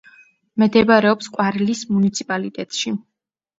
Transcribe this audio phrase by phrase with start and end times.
[0.63, 2.99] მდებარეობს ყვარლის მუნიციპალიტეტში.